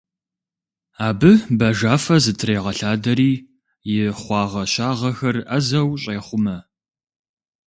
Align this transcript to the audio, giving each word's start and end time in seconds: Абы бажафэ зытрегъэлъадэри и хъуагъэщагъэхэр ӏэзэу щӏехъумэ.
Абы 1.07 1.31
бажафэ 1.57 2.15
зытрегъэлъадэри 2.23 3.33
и 3.93 3.95
хъуагъэщагъэхэр 4.19 5.35
ӏэзэу 5.47 5.89
щӏехъумэ. 6.01 6.57